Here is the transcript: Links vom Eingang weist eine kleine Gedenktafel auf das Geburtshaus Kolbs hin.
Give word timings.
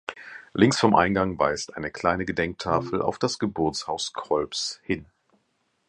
Links 0.55 0.79
vom 0.79 0.95
Eingang 0.95 1.37
weist 1.37 1.75
eine 1.77 1.91
kleine 1.91 2.25
Gedenktafel 2.25 3.03
auf 3.03 3.19
das 3.19 3.37
Geburtshaus 3.37 4.13
Kolbs 4.13 4.79
hin. 4.81 5.05